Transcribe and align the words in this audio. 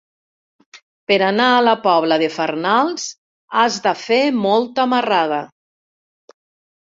Per 1.09 1.17
anar 1.25 1.49
a 1.57 1.59
la 1.65 1.73
Pobla 1.83 2.15
de 2.23 2.29
Farnals 2.37 3.05
has 3.63 3.77
de 3.83 3.93
fer 4.05 4.19
molta 4.47 4.87
marrada. 4.95 5.43